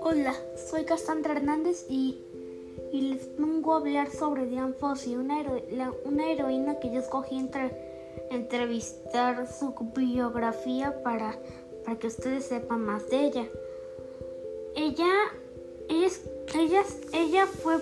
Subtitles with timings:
[0.00, 0.36] Hola,
[0.70, 2.20] soy Cassandra Hernández y,
[2.92, 7.72] les vengo a hablar sobre Diane Fossey, una, heroína que yo escogí entre,
[8.30, 11.36] entrevistar su biografía para,
[11.84, 13.48] para que ustedes sepan más de ella.
[14.76, 15.10] Ella,
[15.88, 16.10] ella,
[16.54, 17.78] ella, ella, fue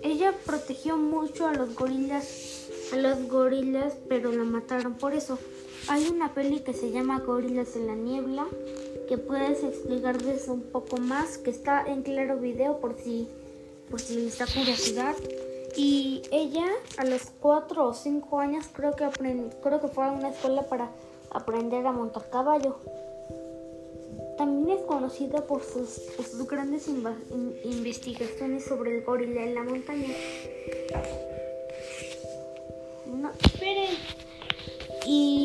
[0.00, 5.38] ella protegió mucho a los gorilas, a los gorilas, pero la mataron por eso.
[5.86, 8.46] Hay una peli que se llama Gorilas en la niebla
[9.08, 13.26] que puedes explicarles un poco más, que está en claro video por si,
[13.90, 15.14] por si les da curiosidad.
[15.76, 16.66] Y ella
[16.98, 19.08] a los 4 o 5 años creo que,
[19.62, 20.90] creo que fue a una escuela para
[21.30, 22.76] aprender a montar caballo.
[24.36, 26.86] También es conocida por sus, grandes
[27.64, 30.14] investigaciones sobre el gorila en la montaña.
[33.06, 33.96] No, esperen.
[35.06, 35.37] Y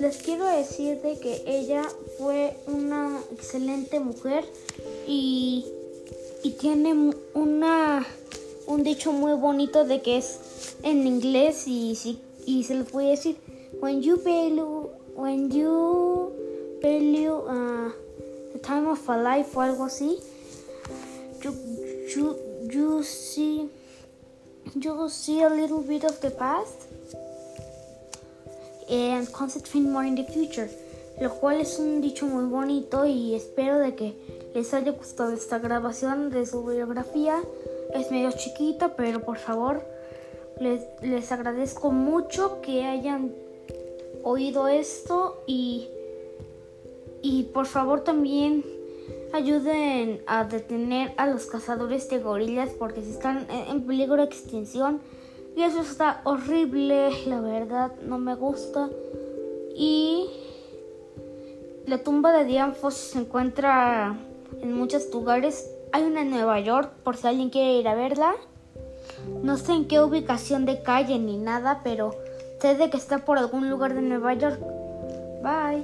[0.00, 1.82] les quiero decir de que ella
[2.18, 4.44] fue una excelente mujer
[5.06, 5.66] y,
[6.42, 8.06] y tiene una,
[8.66, 13.36] un dicho muy bonito de que es en inglés y, y se los voy decir.
[13.80, 16.32] When you value, when you
[16.80, 17.92] value uh,
[18.52, 20.18] the time of a life o algo así,
[21.42, 21.54] you,
[22.14, 22.36] you,
[22.70, 23.68] you see,
[24.74, 26.86] you see a little bit of the past
[28.90, 30.68] and concentrate more in the future,
[31.20, 34.14] lo cual es un dicho muy bonito y espero de que
[34.54, 37.42] les haya gustado esta grabación de su biografía.
[37.94, 39.82] Es medio chiquita, pero por favor
[40.60, 43.32] les, les agradezco mucho que hayan
[44.22, 45.88] oído esto y,
[47.22, 48.64] y por favor también
[49.32, 55.00] ayuden a detener a los cazadores de gorilas porque si están en peligro de extinción
[55.58, 58.88] y eso está horrible, la verdad, no me gusta.
[59.74, 60.30] Y
[61.84, 64.16] la tumba de Diane Fossey se encuentra
[64.62, 65.68] en muchos lugares.
[65.90, 68.36] Hay una en Nueva York, por si alguien quiere ir a verla.
[69.42, 72.14] No sé en qué ubicación de calle ni nada, pero
[72.60, 74.60] sé de que está por algún lugar de Nueva York.
[75.42, 75.82] Bye.